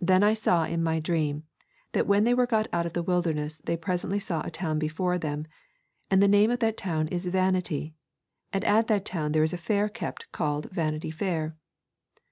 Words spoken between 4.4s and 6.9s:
a town before them, and the name of that